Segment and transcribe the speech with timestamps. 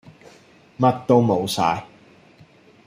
[0.79, 1.83] 乜都冇曬